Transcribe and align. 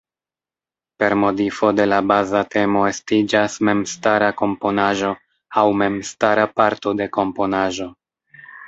Per 1.01 1.15
modifo 1.23 1.69
de 1.79 1.85
la 1.89 1.99
baza 2.13 2.41
temo 2.55 2.81
estiĝas 2.93 3.59
memstara 3.71 4.33
komponaĵo 4.43 5.15
aŭ 5.65 5.69
memstara 5.85 6.51
parto 6.61 6.99
de 7.03 7.13
komponaĵo. 7.21 7.93